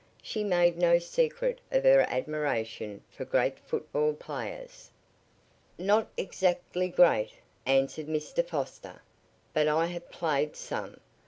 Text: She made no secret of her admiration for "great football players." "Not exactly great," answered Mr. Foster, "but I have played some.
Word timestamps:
She 0.23 0.43
made 0.43 0.79
no 0.79 0.97
secret 0.97 1.59
of 1.71 1.83
her 1.83 2.07
admiration 2.09 3.03
for 3.11 3.23
"great 3.23 3.59
football 3.59 4.15
players." 4.15 4.89
"Not 5.77 6.07
exactly 6.17 6.89
great," 6.89 7.33
answered 7.67 8.07
Mr. 8.07 8.43
Foster, 8.43 9.03
"but 9.53 9.67
I 9.67 9.85
have 9.85 10.09
played 10.09 10.55
some. 10.55 10.99